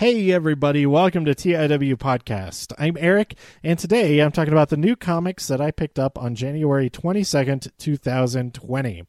[0.00, 2.72] Hey, everybody, welcome to TIW Podcast.
[2.78, 6.34] I'm Eric, and today I'm talking about the new comics that I picked up on
[6.34, 9.04] January 22nd, 2020.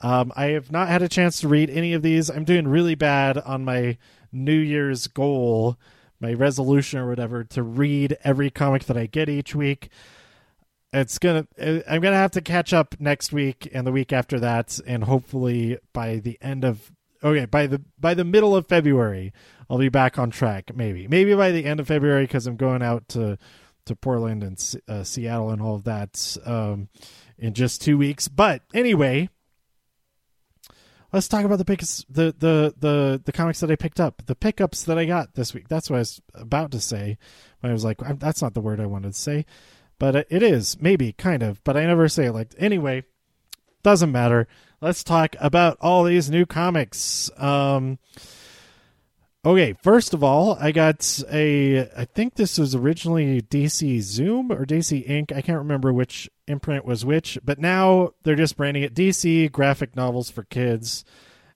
[0.00, 2.30] Um, I have not had a chance to read any of these.
[2.30, 3.98] I'm doing really bad on my
[4.32, 5.76] New Year's goal,
[6.18, 9.90] my resolution or whatever, to read every comic that I get each week.
[10.94, 11.46] It's gonna.
[11.60, 15.76] I'm gonna have to catch up next week and the week after that, and hopefully
[15.92, 16.90] by the end of
[17.22, 19.32] okay by the by the middle of February,
[19.68, 20.74] I'll be back on track.
[20.74, 23.38] Maybe maybe by the end of February because I'm going out to
[23.86, 26.88] to Portland and uh, Seattle and all of that um,
[27.38, 28.28] in just two weeks.
[28.28, 29.28] But anyway,
[31.12, 34.34] let's talk about the picks the, the the the comics that I picked up, the
[34.34, 35.68] pickups that I got this week.
[35.68, 37.18] That's what I was about to say.
[37.60, 39.46] But I was like, that's not the word I wanted to say,
[39.98, 41.62] but it is maybe kind of.
[41.64, 43.04] But I never say it like anyway.
[43.82, 44.46] Doesn't matter.
[44.82, 47.30] Let's talk about all these new comics.
[47.38, 47.98] Um,
[49.44, 51.88] Okay, first of all, I got a.
[51.96, 55.32] I think this was originally DC Zoom or DC Ink.
[55.32, 59.96] I can't remember which imprint was which, but now they're just branding it DC Graphic
[59.96, 61.04] Novels for Kids,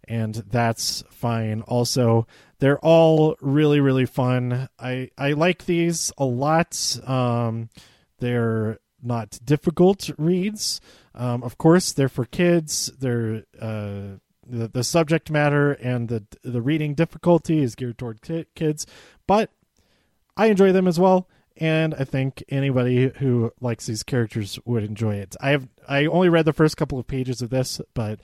[0.09, 1.63] and that's fine.
[1.63, 2.27] Also,
[2.59, 4.69] they're all really really fun.
[4.81, 6.99] I I like these a lot.
[7.07, 7.69] Um,
[8.19, 10.81] they're not difficult reads.
[11.15, 12.91] Um, of course, they're for kids.
[12.99, 14.19] They're uh,
[14.49, 18.21] the, the subject matter and the the reading difficulty is geared toward
[18.55, 18.87] kids,
[19.27, 19.51] but
[20.37, 25.17] I enjoy them as well, and I think anybody who likes these characters would enjoy
[25.17, 25.35] it.
[25.41, 28.21] I have I only read the first couple of pages of this, but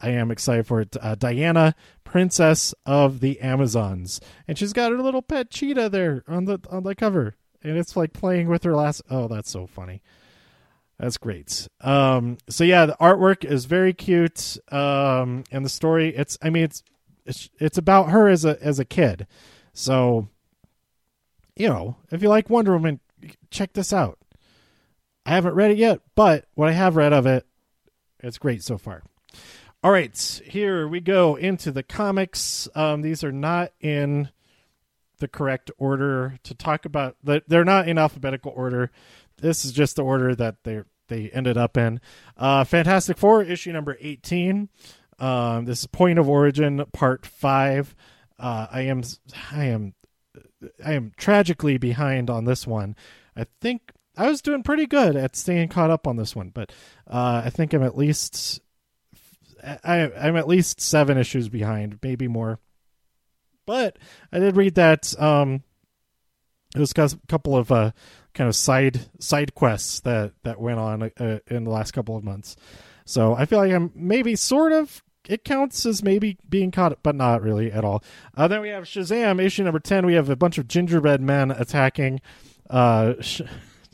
[0.00, 0.96] I am excited for it.
[1.00, 6.44] Uh, Diana, Princess of the Amazons, and she's got her little pet cheetah there on
[6.44, 9.02] the on the cover, and it's like playing with her last.
[9.08, 10.02] Oh, that's so funny.
[11.02, 11.66] That's great.
[11.80, 16.14] Um, so yeah, the artwork is very cute, um, and the story.
[16.14, 16.84] It's I mean it's
[17.26, 19.26] it's it's about her as a as a kid.
[19.72, 20.28] So
[21.56, 23.00] you know, if you like Wonder Woman,
[23.50, 24.16] check this out.
[25.26, 27.48] I haven't read it yet, but what I have read of it,
[28.20, 29.02] it's great so far.
[29.82, 32.68] All right, here we go into the comics.
[32.76, 34.28] Um, these are not in
[35.18, 37.16] the correct order to talk about.
[37.24, 38.92] They're not in alphabetical order.
[39.38, 42.00] This is just the order that they're they ended up in.
[42.36, 44.68] Uh, Fantastic Four issue number eighteen.
[45.18, 47.94] Um, this is Point of Origin Part Five.
[48.38, 49.02] Uh, I am
[49.52, 49.94] I am
[50.84, 52.96] I am tragically behind on this one.
[53.36, 56.72] I think I was doing pretty good at staying caught up on this one, but
[57.06, 58.60] uh, I think I'm at least
[59.62, 62.58] I, I'm at least seven issues behind, maybe more.
[63.64, 63.98] But
[64.32, 65.62] I did read that um,
[66.74, 67.92] it was a couple of uh,
[68.34, 72.24] kind of side side quests that that went on uh, in the last couple of
[72.24, 72.56] months.
[73.04, 77.14] So I feel like I'm maybe sort of it counts as maybe being caught, but
[77.14, 78.02] not really at all.
[78.36, 80.06] Uh, then we have Shazam issue number ten.
[80.06, 82.20] We have a bunch of gingerbread men attacking,
[82.70, 83.42] uh, sh-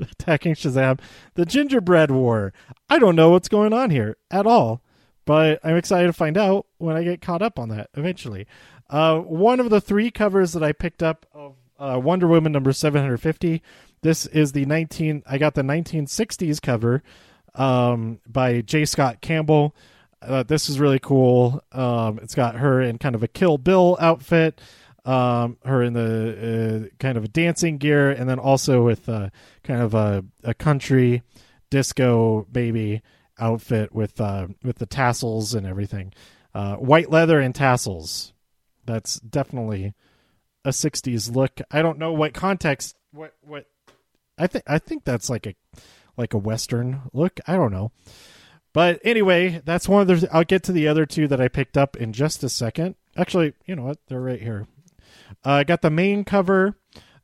[0.00, 1.00] attacking Shazam.
[1.34, 2.53] The gingerbread war.
[2.88, 4.82] I don't know what's going on here at all,
[5.25, 8.47] but I'm excited to find out when I get caught up on that eventually.
[8.88, 12.72] Uh, one of the three covers that I picked up of uh, Wonder Woman number
[12.72, 13.62] 750
[14.03, 17.03] this is the 19 I got the 1960s cover
[17.54, 18.84] um, by J.
[18.84, 19.75] Scott Campbell.
[20.20, 21.62] Uh, this is really cool.
[21.72, 24.60] Um, it's got her in kind of a Kill Bill outfit,
[25.04, 29.31] um, her in the uh, kind of a dancing gear, and then also with uh,
[29.62, 31.22] kind of a, a country
[31.70, 33.03] disco baby
[33.38, 36.12] outfit with uh, with the tassels and everything,
[36.54, 38.32] uh, white leather and tassels.
[38.87, 39.94] That's definitely
[40.64, 41.60] a '60s look.
[41.70, 43.66] I don't know what context, what what
[44.38, 45.54] I think I think that's like a
[46.16, 47.41] like a western look.
[47.47, 47.93] I don't know.
[48.72, 50.28] But anyway, that's one of the.
[50.32, 52.97] I'll get to the other two that I picked up in just a second.
[53.16, 53.99] Actually, you know what?
[54.09, 54.66] They're right here.
[55.44, 56.76] Uh, I got the main cover,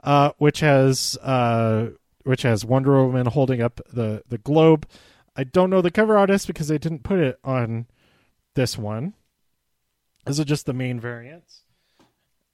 [0.03, 1.91] uh, which has uh,
[2.23, 4.89] which has Wonder Woman holding up the the globe.
[5.37, 7.87] I don't know the cover artist because they didn't put it on
[8.55, 9.15] this one.
[10.27, 11.64] Is it just the main variants?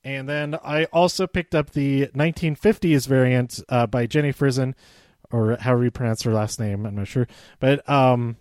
[0.03, 4.75] And then I also picked up the 1950s variant uh, by Jenny Frison,
[5.31, 6.87] or however you pronounce her last name.
[6.87, 8.37] I'm not sure, but um,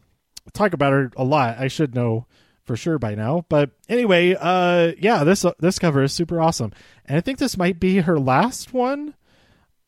[0.54, 1.58] talk about her a lot.
[1.60, 2.28] I should know
[2.64, 3.46] for sure by now.
[3.50, 6.72] But anyway, uh, yeah, this uh, this cover is super awesome,
[7.06, 9.16] and I think this might be her last one.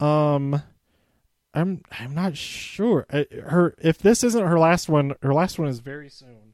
[0.02, 0.62] Um,
[1.54, 3.06] I'm I'm not sure.
[3.10, 6.52] Uh, her if this isn't her last one, her last one is very soon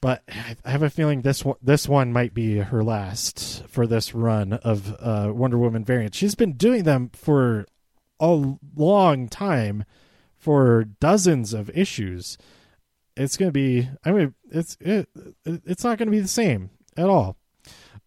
[0.00, 0.22] but
[0.64, 4.52] I have a feeling this one, this one might be her last for this run
[4.52, 6.16] of uh, Wonder Woman variants.
[6.16, 7.66] She's been doing them for
[8.20, 9.84] a long time,
[10.36, 12.38] for dozens of issues.
[13.16, 13.88] It's going to be.
[14.04, 15.08] I mean, it's it,
[15.44, 17.36] it's not going to be the same at all.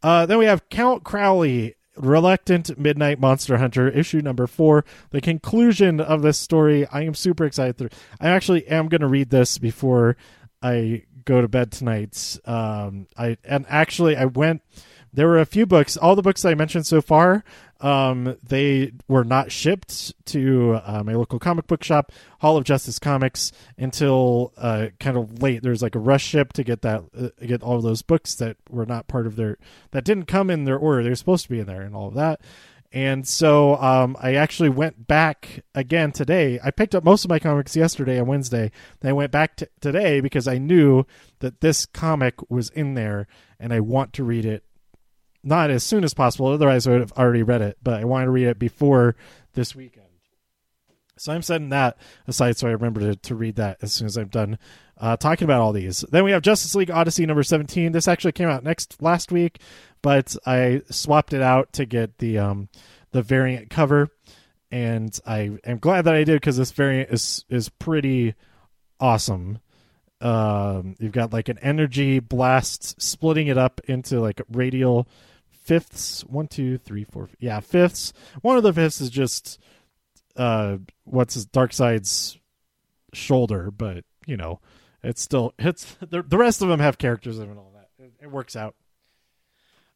[0.02, 6.00] Uh, then we have Count Crowley, Reluctant Midnight Monster Hunter, issue number four, the conclusion
[6.00, 6.88] of this story.
[6.88, 7.94] I am super excited.
[8.20, 10.16] I actually am going to read this before
[10.64, 12.40] I go to bed tonight.
[12.46, 14.62] Um, I and actually I went.
[15.14, 15.98] There were a few books.
[15.98, 17.44] All the books I mentioned so far,
[17.82, 22.98] um, they were not shipped to uh, my local comic book shop, Hall of Justice
[22.98, 25.64] Comics, until uh, kind of late.
[25.64, 28.56] There's like a rush ship to get that, uh, get all of those books that
[28.70, 29.58] were not part of their,
[29.92, 31.04] that didn't come in their order.
[31.04, 32.40] They're supposed to be in there and all of that.
[32.94, 36.60] And so um, I actually went back again today.
[36.62, 38.72] I picked up most of my comics yesterday on Wednesday.
[39.00, 41.06] Then I went back today because I knew
[41.40, 43.28] that this comic was in there
[43.60, 44.66] and I want to read it
[45.44, 46.48] not as soon as possible.
[46.48, 47.78] Otherwise, I would have already read it.
[47.82, 49.16] But I wanted to read it before
[49.54, 50.08] this weekend.
[51.18, 51.98] So I'm setting that
[52.28, 54.58] aside so I remember to, to read that as soon as I'm done
[54.98, 56.04] uh, talking about all these.
[56.10, 57.92] Then we have Justice League Odyssey number 17.
[57.92, 59.60] This actually came out next last week,
[60.01, 62.69] but I swapped it out to get the um,
[63.12, 64.09] the variant cover,
[64.71, 68.36] and I am glad that I did because this variant is is pretty
[69.00, 69.59] awesome.
[70.21, 75.07] Um, you've got like an energy blast splitting it up into like radial
[75.50, 76.21] fifths.
[76.25, 78.13] One two three four yeah fifths.
[78.42, 79.59] One of the fifths is just
[80.36, 82.38] uh what's his Darkseid's
[83.13, 84.62] shoulder but you know
[85.03, 87.89] it's still it's the, the rest of them have characters and all that.
[88.03, 88.75] It, it works out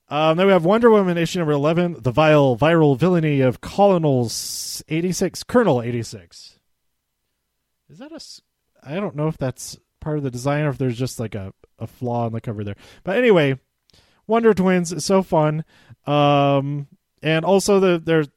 [0.10, 4.26] um, then we have Wonder Woman issue number 11, The Vile Viral Villainy of Colonel
[4.88, 6.60] 86, Colonel 86.
[7.90, 8.20] Is that a.
[8.88, 11.54] I don't know if that's part of the design or if there's just like a,
[11.80, 12.76] a flaw in the cover there.
[13.04, 13.60] But anyway,
[14.28, 15.66] Wonder Twins is so fun.
[16.06, 16.88] Um,
[17.22, 18.30] and also the there's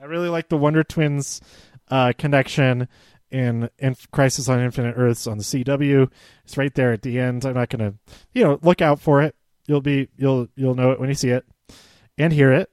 [0.00, 1.40] I really like the Wonder Twins
[1.88, 2.88] uh, connection
[3.30, 6.10] in in Crisis on Infinite Earths on the CW.
[6.44, 7.44] It's right there at the end.
[7.44, 7.94] I'm not gonna
[8.32, 9.34] you know look out for it.
[9.70, 11.46] You'll be you'll you'll know it when you see it
[12.18, 12.70] and hear it.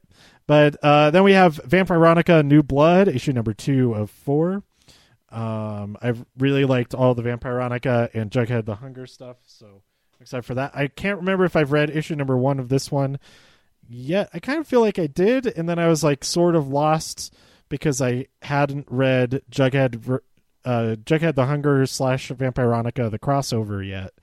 [0.48, 4.64] But uh, then we have Vampironica New Blood, issue number two of four.
[5.30, 9.38] Um, I've really liked all the Vampironica and Jughead the Hunger stuff.
[9.46, 9.84] So
[10.20, 10.72] except for that.
[10.74, 13.20] I can't remember if I've read issue number one of this one
[13.88, 14.30] yet.
[14.34, 17.34] I kind of feel like I did, and then I was like sort of lost
[17.70, 20.22] because I hadn't read Jughead,
[20.66, 24.14] uh, Jughead the Hunger slash Vampironica the crossover yet,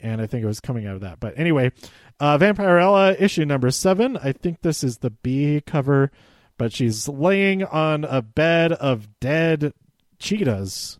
[0.00, 1.20] and I think it was coming out of that.
[1.20, 1.72] But anyway,
[2.20, 4.16] uh, Vampirella issue number seven.
[4.16, 6.10] I think this is the B cover,
[6.58, 9.72] but she's laying on a bed of dead
[10.18, 10.98] cheetahs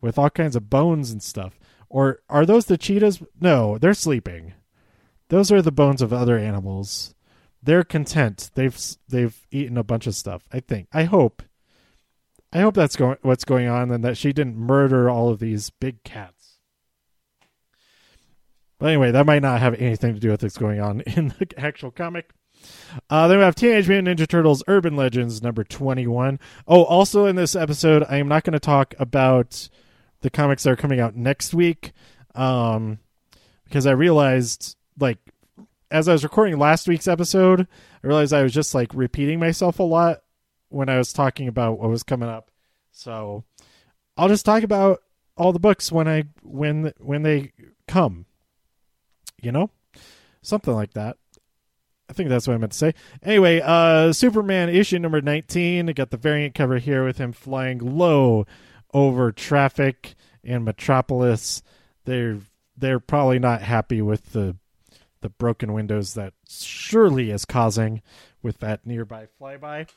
[0.00, 1.58] with all kinds of bones and stuff.
[1.88, 3.22] Or are those the cheetahs?
[3.40, 4.54] No, they're sleeping.
[5.28, 7.14] Those are the bones of other animals.
[7.62, 8.50] They're content.
[8.54, 8.78] They've
[9.08, 10.42] they've eaten a bunch of stuff.
[10.52, 10.88] I think.
[10.92, 11.42] I hope.
[12.52, 15.70] I hope that's going what's going on, and that she didn't murder all of these
[15.70, 16.43] big cats.
[18.78, 21.48] But anyway, that might not have anything to do with what's going on in the
[21.56, 22.30] actual comic.
[23.10, 26.38] Uh, then we have Teenage Mutant Ninja Turtles Urban Legends number 21.
[26.66, 29.68] Oh, also in this episode, I am not going to talk about
[30.20, 31.92] the comics that are coming out next week
[32.34, 32.98] um,
[33.64, 35.18] because I realized like
[35.90, 37.68] as I was recording last week's episode,
[38.02, 40.22] I realized I was just like repeating myself a lot
[40.68, 42.50] when I was talking about what was coming up.
[42.90, 43.44] So
[44.16, 45.02] I'll just talk about
[45.36, 47.52] all the books when I when when they
[47.86, 48.26] come.
[49.44, 49.70] You know?
[50.42, 51.16] Something like that.
[52.08, 52.94] I think that's what I meant to say.
[53.22, 55.88] Anyway, uh Superman issue number 19.
[55.88, 58.46] I got the variant cover here with him flying low
[58.92, 61.62] over traffic in Metropolis.
[62.04, 62.38] They're
[62.76, 64.56] they're probably not happy with the
[65.20, 68.02] the broken windows that surely is causing
[68.42, 69.88] with that nearby flyby.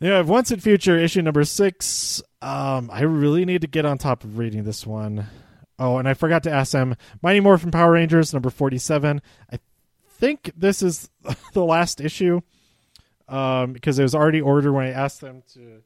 [0.00, 2.22] Yeah, Once and Future issue number six.
[2.42, 5.26] Um, I really need to get on top of reading this one.
[5.78, 6.96] Oh, and I forgot to ask them.
[7.22, 9.22] Mighty Morphin Power Rangers number forty-seven.
[9.52, 9.58] I
[10.08, 11.10] think this is
[11.52, 12.40] the last issue
[13.28, 15.82] um, because it was already ordered when I asked them to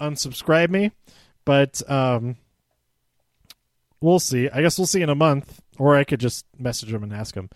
[0.00, 0.92] unsubscribe me.
[1.44, 2.36] But um,
[4.00, 4.48] we'll see.
[4.48, 7.34] I guess we'll see in a month, or I could just message them and ask
[7.34, 7.50] them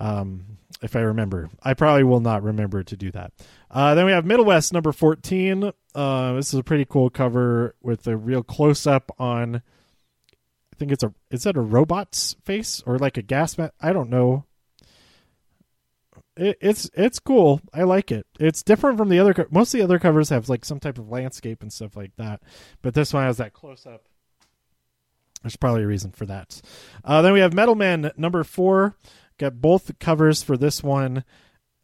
[0.00, 1.50] um, if I remember.
[1.62, 3.32] I probably will not remember to do that.
[3.70, 5.72] Uh, then we have Middle West number 14.
[5.94, 9.62] Uh, this is a pretty cool cover with a real close up on.
[10.80, 11.14] Think it's a.
[11.30, 13.74] Is that a robot's face or like a gas mask?
[13.80, 14.46] I don't know.
[16.36, 17.60] It, it's it's cool.
[17.72, 18.26] I like it.
[18.40, 19.34] It's different from the other.
[19.34, 22.16] Co- most of the other covers have like some type of landscape and stuff like
[22.16, 22.40] that,
[22.82, 24.08] but this one has that close up
[25.42, 26.60] there's probably a reason for that.
[27.04, 28.96] Uh, then we have Metal Men number four.
[29.38, 31.24] Got both covers for this one,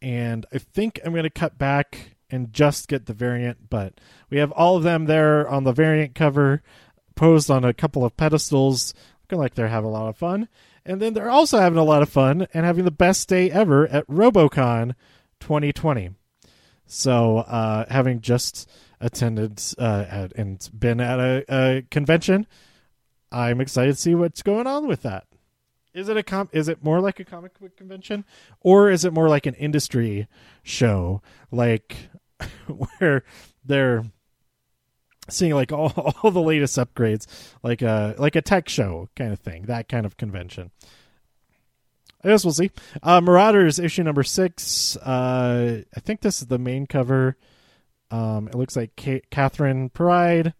[0.02, 3.94] and I think I'm going to cut back and just get the variant, but
[4.30, 6.62] we have all of them there on the variant cover,
[7.16, 10.48] posed on a couple of pedestals, looking like they're having a lot of fun.
[10.84, 13.88] And then they're also having a lot of fun and having the best day ever
[13.88, 14.94] at RoboCon
[15.40, 16.10] 2020.
[16.86, 18.70] So, uh, having just
[19.00, 22.46] attended uh, at, and been at a, a convention,
[23.32, 25.26] I'm excited to see what's going on with that.
[25.92, 28.26] Is it a com- is it more like a comic book convention
[28.60, 30.28] or is it more like an industry
[30.62, 32.10] show like
[32.98, 33.24] where
[33.64, 34.04] they're
[35.28, 37.26] seeing like all, all the latest upgrades
[37.62, 40.70] like a like a tech show kind of thing that kind of convention.
[42.24, 42.72] I guess we'll see.
[43.02, 44.96] Uh, marauders issue number six.
[44.96, 47.36] Uh, i think this is the main cover.
[48.10, 50.54] Um, it looks like Kate, Katherine Pryde.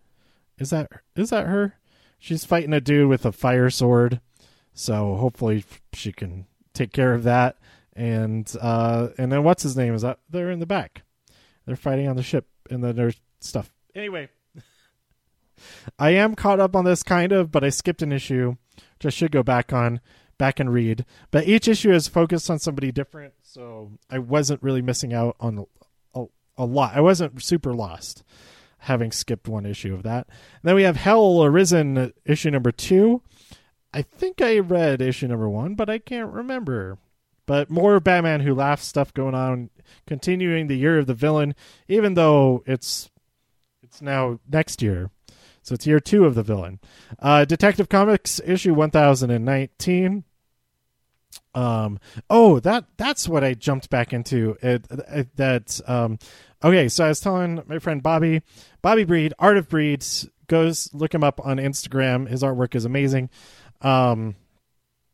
[0.59, 1.75] Is that is that her?
[2.19, 4.21] She's fighting a dude with a fire sword.
[4.75, 7.57] So hopefully she can take care of that.
[7.95, 11.03] And uh, and then what's his name is that they're in the back.
[11.67, 13.73] They're fighting on the ship and then there's stuff.
[13.95, 14.29] Anyway
[15.99, 19.11] I am caught up on this kind of, but I skipped an issue, which I
[19.11, 20.01] should go back on,
[20.39, 21.05] back and read.
[21.31, 25.67] But each issue is focused on somebody different, so I wasn't really missing out on
[26.15, 26.25] a,
[26.59, 26.97] a, lot.
[26.97, 28.23] I wasn't super lost
[28.81, 30.27] having skipped one issue of that.
[30.29, 33.23] And then we have Hell Arisen issue number two.
[33.93, 36.99] I think I read issue number one, but I can't remember.
[37.47, 39.71] But more Batman Who Laughs stuff going on,
[40.07, 41.55] continuing the year of the villain,
[41.89, 43.11] even though it's
[43.83, 45.11] it's now next year.
[45.67, 46.79] So it's year two of the villain.
[47.19, 50.23] Uh, Detective Comics issue 1019.
[51.57, 51.99] Um,
[52.31, 54.57] oh, that that's what I jumped back into.
[54.63, 56.21] It, it, that um,
[56.63, 56.89] okay.
[56.89, 58.43] So I was telling my friend Bobby,
[58.81, 60.29] Bobby Breed, Art of Breeds.
[60.47, 62.29] Goes look him up on Instagram.
[62.29, 63.29] His artwork is amazing.
[63.81, 64.37] Um,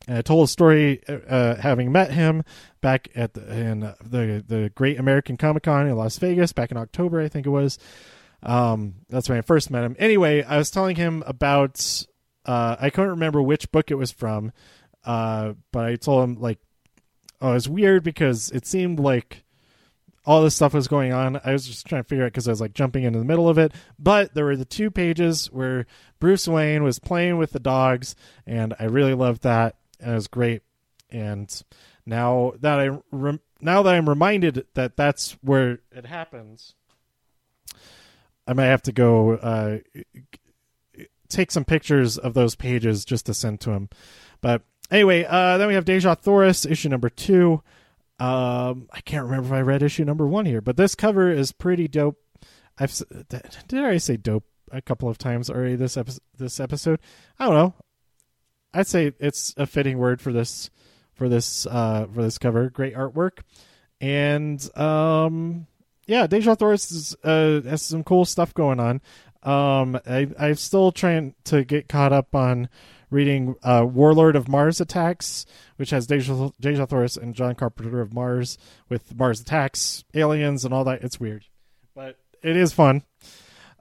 [0.07, 2.45] I told a story uh, having met him
[2.83, 6.77] back at the, in the the Great American Comic Con in Las Vegas back in
[6.77, 7.79] October, I think it was.
[8.43, 9.97] Um, that's when I first met him.
[9.99, 12.07] Anyway, I was telling him about
[12.45, 14.53] uh, I couldn't remember which book it was from,
[15.05, 16.59] uh, but I told him like,
[17.41, 19.45] oh, it was weird because it seemed like
[20.25, 21.41] all this stuff was going on.
[21.45, 23.49] I was just trying to figure out because I was like jumping into the middle
[23.49, 23.73] of it.
[23.99, 25.87] But there were the two pages where
[26.21, 28.15] Bruce Wayne was playing with the dogs,
[28.47, 29.77] and I really loved that.
[30.01, 30.63] And it was great.
[31.11, 31.63] And
[32.07, 36.75] now that I rem- now that I'm reminded that that's where it happens,
[38.47, 39.79] I might have to go uh,
[41.29, 43.89] take some pictures of those pages just to send to him.
[44.41, 47.63] But anyway, uh, then we have Dejah Thoris, issue number two.
[48.19, 51.51] Um, I can't remember if I read issue number one here, but this cover is
[51.51, 52.19] pretty dope.
[52.79, 52.97] I've
[53.69, 56.23] did I say dope a couple of times already this episode?
[56.37, 57.01] This episode,
[57.39, 57.75] I don't know.
[58.75, 60.71] I'd say it's a fitting word for this
[61.15, 62.71] for this uh, for this cover.
[62.71, 63.41] Great artwork,
[64.01, 65.67] and um,
[66.13, 69.01] yeah, Dejah Thoris is, uh, has some cool stuff going on.
[69.43, 72.69] Um, I, I'm still trying to get caught up on
[73.11, 78.13] reading uh, Warlord of Mars Attacks, which has Dejah, Dejah Thoris and John Carpenter of
[78.13, 78.59] Mars
[78.91, 81.03] with Mars Attacks, aliens, and all that.
[81.03, 81.47] It's weird,
[81.95, 83.05] but it is fun.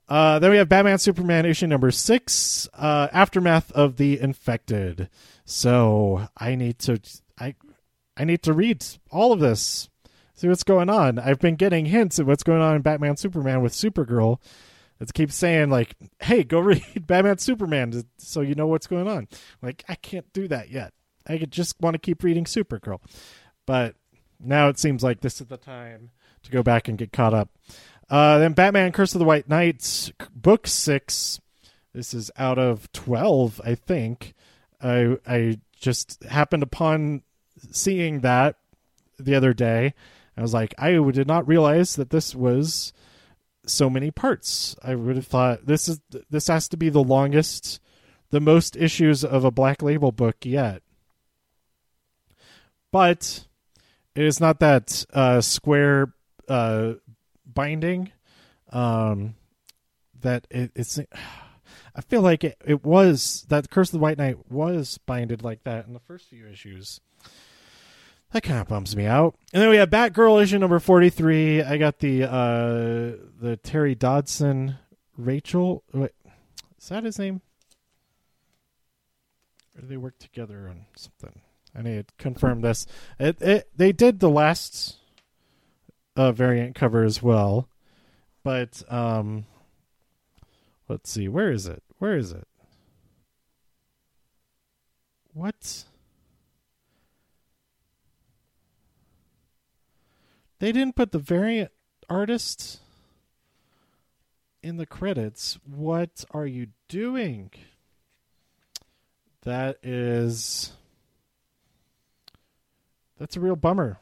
[0.08, 5.10] Uh, then we have Batman Superman issue number six, uh, Aftermath of the Infected.
[5.44, 7.02] So I need to
[7.38, 7.56] I
[8.16, 9.90] I need to read all of this
[10.42, 11.20] see what's going on.
[11.20, 14.40] I've been getting hints of what's going on in Batman Superman with Supergirl.
[15.00, 19.28] It keeps saying like, "Hey, go read Batman Superman so you know what's going on."
[19.62, 20.94] Like, I can't do that yet.
[21.28, 23.00] I just want to keep reading Supergirl,
[23.68, 23.96] but
[24.40, 26.10] now it seems like this is the time
[26.44, 27.50] to go back and get caught up.
[28.10, 31.40] Uh, then Batman: Curse of the White Knights, book six.
[31.94, 34.34] This is out of twelve, I think.
[34.82, 37.22] I I just happened upon
[37.72, 38.56] seeing that
[39.20, 39.94] the other day
[40.38, 42.94] I was like, I did not realize that this was
[43.66, 44.76] so many parts.
[44.84, 47.80] I would have thought this is this has to be the longest,
[48.30, 50.82] the most issues of a Black Label book yet.
[52.92, 53.48] But
[54.16, 56.14] it is not that uh, square
[56.48, 56.94] uh,
[57.46, 58.12] binding.
[58.70, 59.36] Um,
[60.22, 61.00] that it, it's.
[61.94, 65.66] I feel like it, it was that Curse of the White Knight was binded like
[65.66, 67.02] that in the first few issues
[68.32, 69.36] that kind of bums me out.
[69.54, 71.62] And then we have Batgirl issue number forty three.
[71.62, 74.78] I got the uh the Terry Dodson
[75.18, 75.84] Rachel.
[75.94, 76.12] Wait,
[76.80, 77.42] is that his name?
[79.78, 81.42] Or do they work together on something?
[81.74, 82.86] I need to confirm this.
[83.20, 84.98] It, it they did the last
[86.18, 87.70] uh, variant cover as well,
[88.44, 89.46] but um,
[90.90, 91.30] let's see.
[91.30, 91.82] Where is it?
[92.00, 92.48] Where is it?
[95.34, 95.86] What?
[100.62, 101.72] They didn't put the variant
[102.08, 102.82] artist
[104.62, 105.58] in the credits.
[105.66, 107.50] What are you doing?
[109.42, 110.74] That is
[113.18, 113.98] that's a real bummer.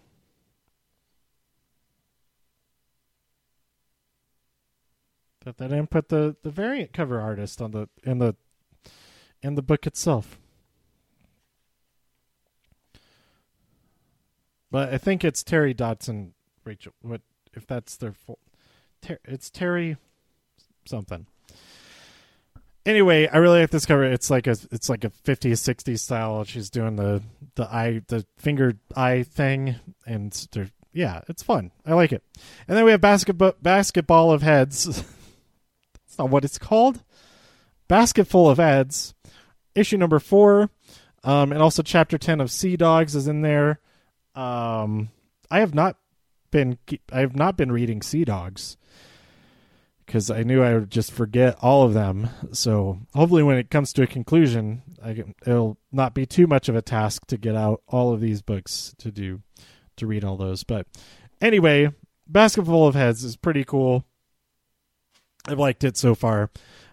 [5.46, 8.36] That they didn't put the, the variant cover artist on the in the
[9.42, 10.38] in the book itself.
[14.70, 16.34] But I think it's Terry Dodson,
[16.66, 16.94] Rachel.
[17.02, 17.22] What
[17.54, 18.40] if that's their full?
[19.02, 19.98] Ter- it's Terry
[20.86, 21.26] something.
[22.86, 24.04] Anyway, I really like this cover.
[24.04, 26.44] It's like a it's like a 50s 60s style.
[26.44, 27.22] She's doing the
[27.56, 29.76] the eye the finger eye thing,
[30.06, 30.48] and
[30.92, 31.72] yeah, it's fun.
[31.86, 32.24] I like it.
[32.68, 34.86] And then we have basketball basketball of heads.
[35.94, 37.04] That's not what it's called.
[37.88, 39.14] Basket full of heads.
[39.76, 40.70] Issue number four,
[41.24, 43.80] um, and also chapter ten of Sea Dogs is in there.
[44.36, 45.10] Um,
[45.52, 45.98] I have not
[46.52, 46.78] been
[47.12, 48.78] I have not been reading Sea Dogs
[50.06, 52.30] because I knew I would just forget all of them.
[52.52, 56.68] So hopefully, when it comes to a conclusion, I can, it'll not be too much
[56.68, 59.42] of a task to get out all of these books to do
[59.98, 60.64] to read all those.
[60.64, 60.88] But
[61.42, 61.92] anyway,
[62.28, 64.04] Basketful of Heads is pretty cool.
[65.48, 66.50] I've liked it so far.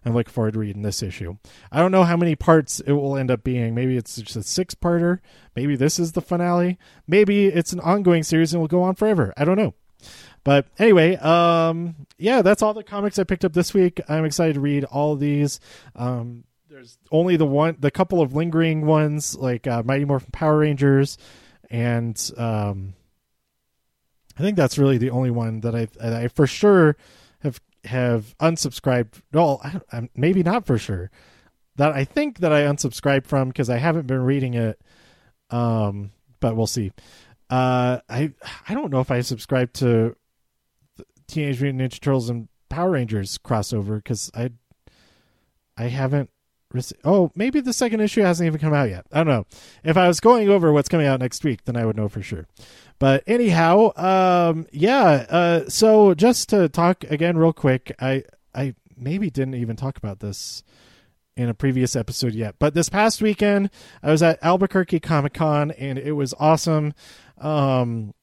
[0.06, 1.36] I'm looking forward to reading this issue.
[1.72, 3.74] I don't know how many parts it will end up being.
[3.74, 5.18] Maybe it's just a six parter.
[5.56, 6.78] Maybe this is the finale.
[7.08, 9.34] Maybe it's an ongoing series and will go on forever.
[9.36, 9.74] I don't know.
[10.44, 14.00] But anyway, um, yeah, that's all the comics I picked up this week.
[14.08, 15.58] I'm excited to read all these.
[15.96, 20.58] Um, there's only the one, the couple of lingering ones like uh, Mighty Morphin Power
[20.58, 21.18] Rangers,
[21.68, 22.94] and um,
[24.38, 26.96] I think that's really the only one that I, I for sure
[27.40, 29.22] have have unsubscribed.
[29.32, 29.60] Well,
[29.92, 31.10] I, maybe not for sure.
[31.76, 34.80] That I think that I unsubscribed from because I haven't been reading it.
[35.50, 36.92] Um, but we'll see.
[37.48, 38.32] Uh, I
[38.68, 40.16] I don't know if I subscribed to
[41.28, 44.50] Teenage Mutant Ninja Turtles and Power Rangers crossover because I
[45.76, 46.30] I haven't.
[47.04, 49.06] Oh, maybe the second issue hasn't even come out yet.
[49.12, 49.46] I don't know.
[49.84, 52.22] If I was going over what's coming out next week, then I would know for
[52.22, 52.46] sure.
[52.98, 55.26] But anyhow, um, yeah.
[55.28, 58.24] Uh, so just to talk again real quick, I
[58.54, 60.62] I maybe didn't even talk about this
[61.36, 62.56] in a previous episode yet.
[62.58, 63.70] But this past weekend,
[64.02, 66.94] I was at Albuquerque Comic Con and it was awesome.
[67.38, 68.14] Um,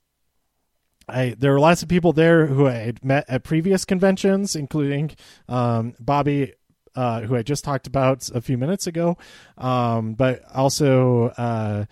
[1.07, 5.11] I there were lots of people there who I had met at previous conventions, including
[5.47, 6.53] um, Bobby,
[6.95, 9.17] uh, who I just talked about a few minutes ago,
[9.57, 11.85] um, but also uh,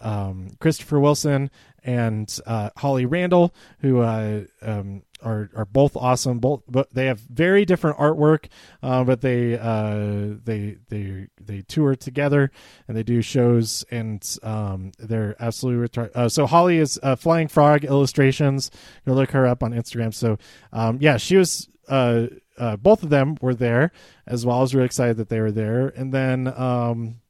[0.00, 1.50] um, Christopher Wilson
[1.84, 6.40] and uh, Holly Randall, who uh, um, are are both awesome.
[6.40, 8.46] Both, but they have very different artwork,
[8.82, 9.50] uh, but they
[10.44, 12.50] they they they tour together
[12.88, 18.70] and they do shows, and um, they're absolutely so Holly is Flying Frog Illustrations.
[19.06, 20.12] Go look her up on Instagram.
[20.12, 20.38] So
[20.72, 21.68] um, yeah, she was.
[22.58, 23.92] Uh, both of them were there
[24.26, 24.58] as well.
[24.58, 27.20] I was really excited that they were there, and then um,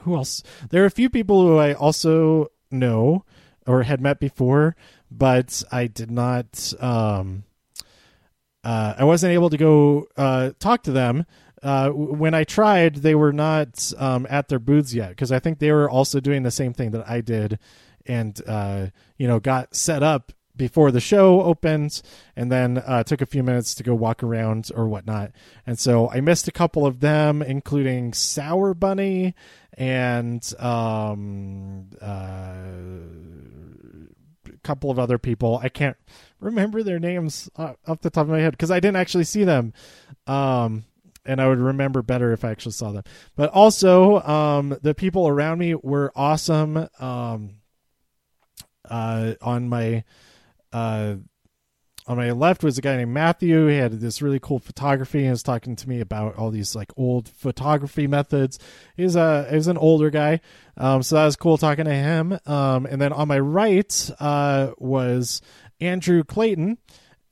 [0.00, 0.42] who else?
[0.70, 3.24] There are a few people who I also know
[3.66, 4.76] or had met before
[5.18, 6.72] but I did not.
[6.80, 7.44] Um,
[8.62, 11.26] uh, I wasn't able to go uh, talk to them.
[11.62, 15.58] Uh, when I tried, they were not um, at their booths yet because I think
[15.58, 17.58] they were also doing the same thing that I did,
[18.06, 18.86] and uh,
[19.16, 22.02] you know got set up before the show opens,
[22.36, 25.32] and then uh, took a few minutes to go walk around or whatnot.
[25.66, 29.34] And so I missed a couple of them, including Sour Bunny
[29.76, 32.54] and um, uh,
[34.62, 35.60] couple of other people.
[35.62, 35.96] I can't
[36.40, 39.44] remember their names uh, off the top of my head because I didn't actually see
[39.44, 39.72] them.
[40.26, 40.84] Um,
[41.26, 43.04] and I would remember better if I actually saw them.
[43.36, 46.88] But also, um, the people around me were awesome.
[46.98, 47.56] Um,
[48.88, 50.04] uh, on my
[50.74, 51.16] uh,
[52.06, 53.66] on my left was a guy named Matthew.
[53.68, 56.92] He had this really cool photography and was talking to me about all these like
[56.96, 58.58] old photography methods.
[58.96, 60.40] He's a he's an older guy,
[60.76, 62.38] um, so that was cool talking to him.
[62.44, 65.40] Um, and then on my right uh, was
[65.80, 66.78] Andrew Clayton.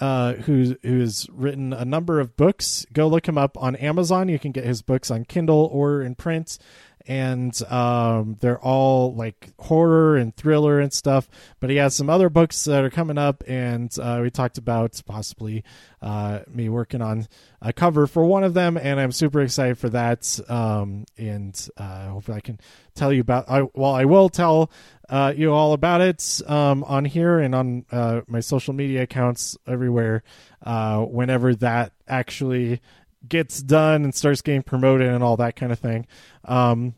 [0.00, 2.84] Uh, who's who's written a number of books.
[2.92, 4.28] Go look him up on Amazon.
[4.28, 6.58] You can get his books on Kindle or in print
[7.06, 11.28] and um, they're all like horror and thriller and stuff.
[11.60, 15.00] But he has some other books that are coming up, and uh, we talked about
[15.06, 15.64] possibly
[16.00, 17.28] uh, me working on
[17.60, 20.40] a cover for one of them, and I'm super excited for that.
[20.48, 22.60] Um, and uh, hopefully, I can
[22.94, 23.48] tell you about.
[23.48, 24.70] I, well, I will tell
[25.08, 29.56] uh, you all about it um, on here and on uh, my social media accounts
[29.66, 30.22] everywhere
[30.64, 32.80] uh, whenever that actually
[33.26, 36.06] gets done and starts getting promoted and all that kind of thing.
[36.44, 36.94] Um,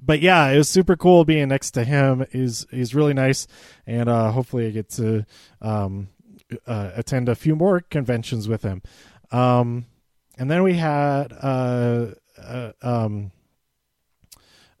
[0.00, 2.26] but yeah, it was super cool being next to him.
[2.30, 3.46] He's he's really nice,
[3.86, 5.26] and uh, hopefully I get to
[5.60, 6.08] um,
[6.66, 8.82] uh, attend a few more conventions with him.
[9.32, 9.86] Um,
[10.38, 12.06] and then we had uh,
[12.38, 13.32] uh um,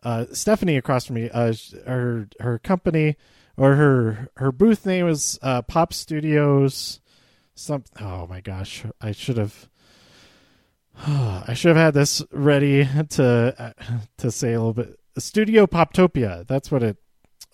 [0.02, 1.30] uh, Stephanie across from me.
[1.30, 1.54] Uh,
[1.86, 3.16] her her company
[3.56, 7.00] or her her booth name is uh, Pop Studios.
[7.54, 9.68] Some oh my gosh, I should have.
[11.06, 13.72] I should have had this ready to uh,
[14.18, 14.98] to say a little bit.
[15.18, 16.46] Studio Poptopia.
[16.46, 16.96] That's what it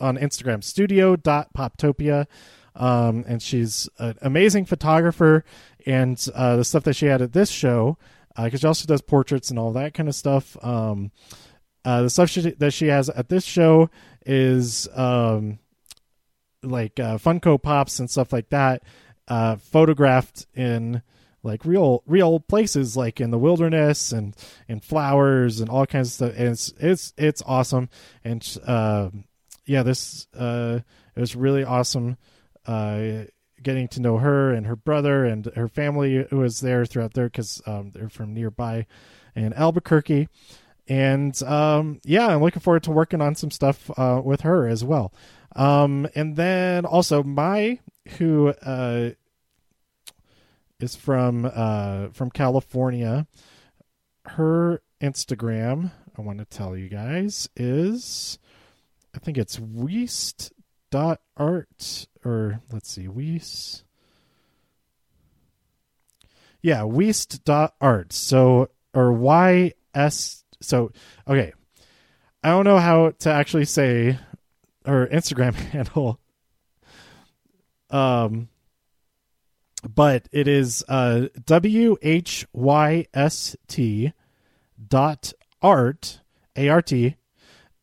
[0.00, 0.62] on Instagram.
[0.62, 2.26] Studio dot Poptopia.
[2.74, 5.44] Um, and she's an amazing photographer.
[5.86, 7.98] And uh, the stuff that she had at this show,
[8.36, 10.56] because uh, she also does portraits and all that kind of stuff.
[10.62, 11.10] Um,
[11.84, 13.90] uh, the stuff she, that she has at this show
[14.24, 15.58] is um,
[16.62, 18.84] like uh, Funko Pops and stuff like that,
[19.26, 21.02] uh, photographed in
[21.42, 24.36] like real real places like in the wilderness and
[24.68, 26.32] and flowers and all kinds of stuff.
[26.36, 27.88] And it's it's it's awesome.
[28.24, 29.10] And uh,
[29.66, 30.80] yeah this uh
[31.14, 32.16] it was really awesome
[32.66, 33.24] uh
[33.62, 37.26] getting to know her and her brother and her family who was there throughout there
[37.26, 38.86] because um, they're from nearby
[39.36, 40.28] in albuquerque.
[40.88, 44.84] And um yeah i'm looking forward to working on some stuff uh with her as
[44.84, 45.12] well.
[45.54, 47.78] Um and then also my
[48.18, 49.10] who uh
[50.82, 53.26] is from uh, from California.
[54.26, 58.38] Her Instagram, I want to tell you guys, is
[59.14, 60.52] I think it's Whyst
[60.90, 63.84] dot art or let's see, Whyst.
[66.60, 68.12] Yeah, Whyst dot art.
[68.12, 70.92] So or Y S so
[71.28, 71.52] okay.
[72.44, 74.18] I don't know how to actually say
[74.84, 76.18] her Instagram handle.
[77.90, 78.48] Um
[79.82, 84.12] but it is uh, W H Y S T
[84.88, 86.20] dot art
[86.56, 87.16] A R T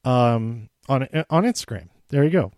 [0.04, 1.90] um, on on Instagram.
[2.10, 2.52] There you go.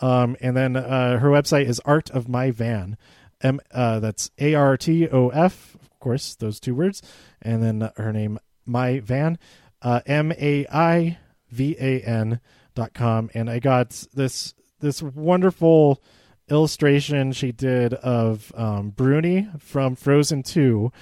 [0.00, 2.96] Um, and then uh, her website is Art of Maivan.
[3.40, 7.02] M uh, that's A R T O F, of course, those two words,
[7.40, 9.36] and then her name Maivan,
[9.80, 11.18] uh, M A I
[11.50, 12.40] V A N
[12.74, 13.30] dot com.
[13.34, 16.02] And I got this this wonderful
[16.50, 20.92] illustration she did of um, Bruni from Frozen 2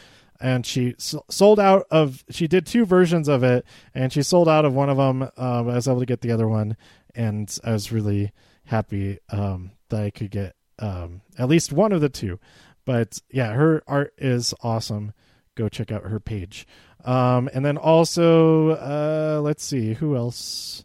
[0.42, 4.64] and she sold out of she did two versions of it and she sold out
[4.64, 6.76] of one of them um, i was able to get the other one
[7.14, 8.32] and i was really
[8.64, 12.40] happy um, that i could get um, at least one of the two.
[12.84, 15.12] But yeah her art is awesome.
[15.54, 16.66] Go check out her page.
[17.04, 20.84] Um, and then also uh, let's see who else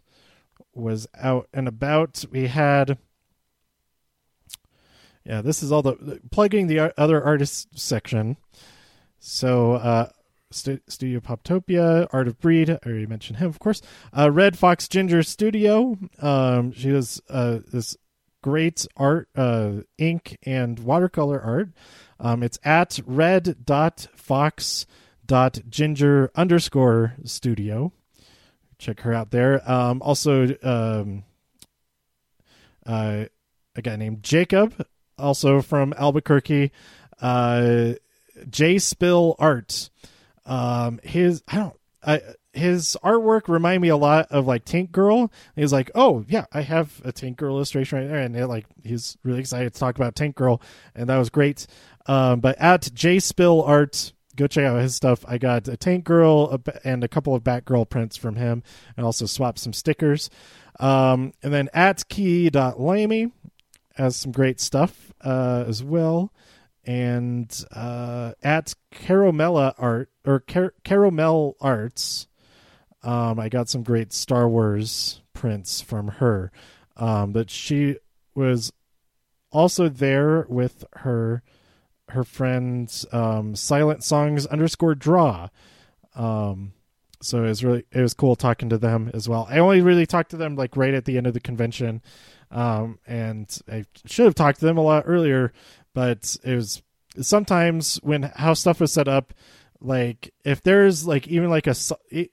[0.74, 2.24] was out and about?
[2.30, 2.98] We had
[5.26, 8.36] yeah, this is all the plugging the other artists section.
[9.18, 10.08] So, uh,
[10.52, 12.70] St- Studio Poptopia, Art of Breed.
[12.70, 13.82] I already mentioned him, of course.
[14.16, 15.98] Uh, Red Fox Ginger Studio.
[16.22, 17.96] Um, she does uh, this
[18.42, 21.70] great art, uh, ink and watercolor art.
[22.20, 24.86] Um, it's at red dot fox
[25.26, 27.92] dot ginger underscore studio.
[28.78, 29.68] Check her out there.
[29.68, 31.24] Um, also, um,
[32.86, 33.24] uh,
[33.74, 34.86] a guy named Jacob
[35.18, 36.72] also from Albuquerque.
[37.20, 37.94] Uh,
[38.50, 39.90] J Spill Art.
[40.44, 42.20] Um, his I don't I
[42.52, 45.30] his artwork remind me a lot of like Tank Girl.
[45.54, 48.66] He's like, oh yeah, I have a Tank Girl illustration right there, and it, like
[48.82, 50.60] he's really excited to talk about Tank Girl,
[50.94, 51.66] and that was great.
[52.06, 55.24] Um, but at J Spill Art, go check out his stuff.
[55.28, 58.62] I got a Tank Girl and a couple of Batgirl prints from him,
[58.96, 60.30] and also swapped some stickers.
[60.78, 63.32] Um, and then at key.lamey
[63.94, 66.32] has some great stuff uh, as well.
[66.84, 72.28] And uh, at Caramella Art or Car- Caramel Arts,
[73.02, 76.52] um, I got some great Star Wars prints from her.
[76.96, 77.96] Um, but she
[78.34, 78.72] was
[79.50, 81.42] also there with her
[82.08, 85.48] her friends um, Silent Songs underscore Draw.
[86.14, 86.72] Um,
[87.20, 89.46] so it was really it was cool talking to them as well.
[89.50, 92.02] I only really talked to them like right at the end of the convention
[92.50, 95.52] um, and I should have talked to them a lot earlier,
[95.94, 96.82] but it was
[97.20, 99.32] sometimes when how stuff was set up,
[99.80, 101.74] like if there's like even like a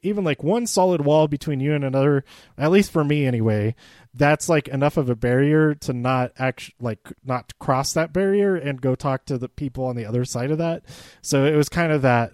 [0.02, 2.24] even like one solid wall between you and another,
[2.58, 3.76] at least for me anyway,
[4.14, 8.82] that's like enough of a barrier to not actually like not cross that barrier and
[8.82, 10.84] go talk to the people on the other side of that.
[11.22, 12.34] So it was kind of that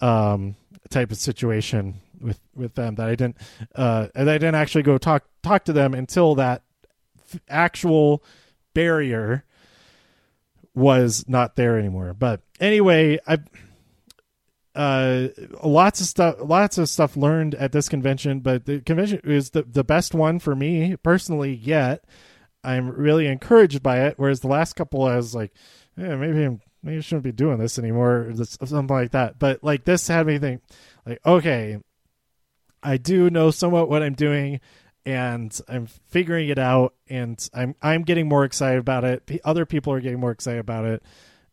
[0.00, 0.56] um,
[0.90, 3.36] type of situation with with them that I didn't
[3.74, 6.62] uh, and I didn't actually go talk talk to them until that
[7.48, 8.22] actual
[8.74, 9.44] barrier
[10.74, 12.14] was not there anymore.
[12.14, 13.38] But anyway, I
[14.74, 15.28] uh
[15.64, 19.62] lots of stuff lots of stuff learned at this convention, but the convention is the
[19.62, 22.04] the best one for me personally yet.
[22.62, 24.14] I'm really encouraged by it.
[24.18, 25.52] Whereas the last couple I was like,
[25.96, 29.38] yeah, maybe I'm maybe I shouldn't be doing this anymore, or something like that.
[29.38, 30.62] But like this had me think,
[31.04, 31.78] like, okay,
[32.82, 34.60] I do know somewhat what I'm doing
[35.08, 39.40] and I'm figuring it out and I'm I'm getting more excited about it.
[39.42, 41.02] Other people are getting more excited about it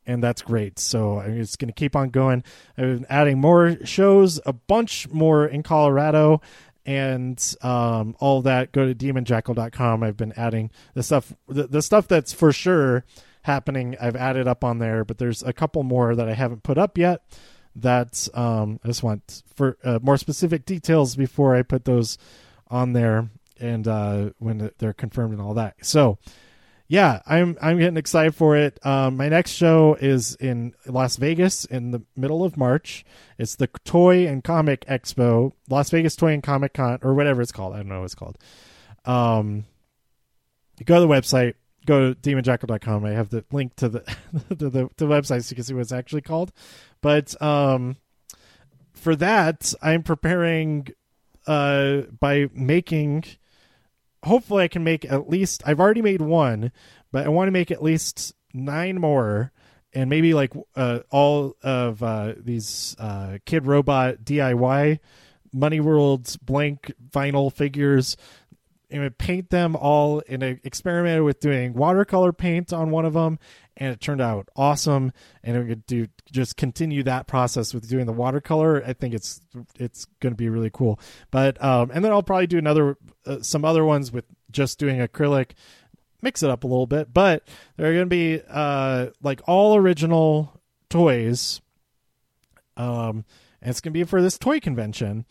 [0.05, 0.77] and that's great.
[0.77, 2.43] So I'm just going to keep on going.
[2.77, 6.41] I've been adding more shows, a bunch more in Colorado
[6.85, 8.73] and um, all that.
[8.73, 10.03] Go to demonjackal.com.
[10.03, 13.05] I've been adding the stuff the, the stuff that's for sure
[13.43, 13.95] happening.
[14.01, 16.97] I've added up on there, but there's a couple more that I haven't put up
[16.97, 17.21] yet
[17.77, 22.17] that um, I just want for uh, more specific details before I put those
[22.69, 25.75] on there and uh, when they're confirmed and all that.
[25.85, 26.17] So,
[26.87, 28.83] yeah, I'm I'm getting excited for it.
[28.85, 33.03] Um, my next show is in Las Vegas in the middle of March.
[33.39, 37.51] It's the Toy and Comic Expo, Las Vegas Toy and Comic Con, or whatever it's
[37.51, 37.73] called.
[37.73, 38.37] I don't know what it's called.
[39.05, 39.65] Um,
[40.83, 41.55] go to the website.
[41.87, 43.05] Go to demonjackal.com.
[43.05, 43.99] I have the link to the
[44.49, 46.51] to the, to the website so you can see what it's actually called.
[47.01, 47.97] But um,
[48.93, 50.89] for that, I'm preparing
[51.47, 53.25] uh, by making.
[54.25, 55.63] Hopefully, I can make at least.
[55.65, 56.71] I've already made one,
[57.11, 59.51] but I want to make at least nine more,
[59.93, 64.99] and maybe like uh, all of uh, these uh, Kid Robot DIY
[65.53, 68.17] Money World's blank vinyl figures
[68.95, 73.11] and would paint them all and I experimented with doing watercolor paint on one of
[73.11, 73.39] them
[73.75, 75.11] and it turned out awesome.
[75.43, 78.81] And we could do just continue that process with doing the watercolor.
[78.87, 79.41] I think it's
[79.77, 80.97] it's going to be really cool.
[81.29, 84.99] But um and then i'll probably do another uh, some other ones with just doing
[84.99, 85.51] acrylic
[86.21, 87.13] mix it up a little bit.
[87.13, 91.59] But they're going to be uh like all original toys
[92.77, 93.25] um
[93.61, 95.25] and it's going to be for this toy convention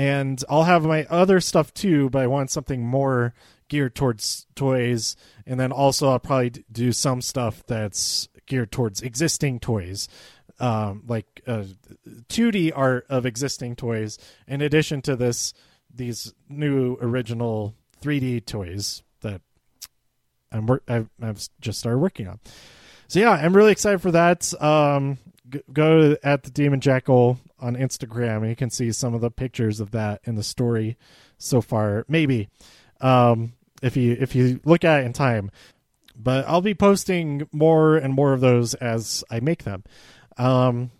[0.00, 3.34] and I'll have my other stuff too, but I want something more
[3.68, 9.60] geared towards toys, and then also I'll probably do some stuff that's geared towards existing
[9.60, 10.08] toys,
[10.58, 11.64] um, like uh,
[12.30, 14.16] 2D art of existing toys,
[14.48, 15.52] in addition to this
[15.94, 19.42] these new original 3D toys that
[20.50, 22.40] I'm I've, I've just started working on.
[23.08, 24.50] So yeah, I'm really excited for that.
[24.62, 25.18] Um,
[25.72, 29.80] go at the Demon Jackal on Instagram, and you can see some of the pictures
[29.80, 30.96] of that in the story
[31.38, 32.04] so far.
[32.08, 32.48] Maybe
[33.00, 35.50] um, if you if you look at it in time,
[36.16, 39.84] but I'll be posting more and more of those as I make them.
[40.36, 40.90] Um,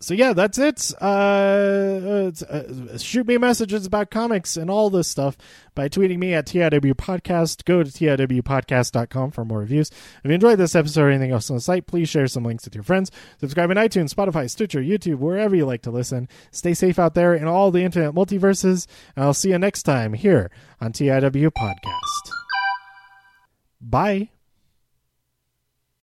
[0.00, 0.92] so yeah, that's it.
[1.00, 5.38] Uh, uh, shoot me messages about comics and all this stuff
[5.74, 7.64] by tweeting me at TIW Podcast.
[7.64, 9.90] Go to TIWpodcast.com for more reviews.
[9.90, 12.66] If you enjoyed this episode or anything else on the site, please share some links
[12.66, 13.10] with your friends.
[13.40, 16.28] Subscribe on iTunes, Spotify, Stitcher, YouTube, wherever you like to listen.
[16.50, 20.12] Stay safe out there in all the internet multiverses, and I'll see you next time
[20.12, 22.32] here on TIW Podcast.
[23.80, 24.30] Bye.